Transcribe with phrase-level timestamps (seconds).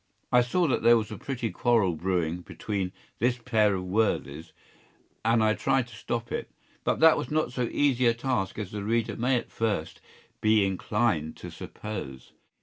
[0.31, 4.51] ”I saw that there was a pretty quarrel brewing between this pair of worthies,
[5.23, 6.49] and I tried to stop it;
[6.83, 10.01] but that was not so easy a task as the reader may at first
[10.41, 12.33] be inclined to suppose.